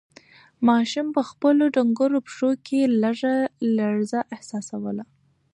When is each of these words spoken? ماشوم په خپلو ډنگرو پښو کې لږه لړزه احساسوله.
ماشوم 0.67 1.07
په 1.15 1.21
خپلو 1.29 1.63
ډنگرو 1.75 2.19
پښو 2.25 2.51
کې 2.65 2.79
لږه 3.01 3.35
لړزه 3.77 4.19
احساسوله. 4.35 5.03